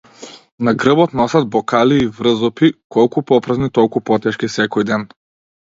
На 0.67 0.71
грбот 0.83 1.13
носат 1.19 1.47
бокали 1.57 1.99
и 2.03 2.07
врзопи, 2.21 2.71
колку 2.97 3.23
попразни 3.33 3.71
толку 3.79 4.05
потешки 4.11 4.55
секој 4.59 4.91
ден. 4.93 5.07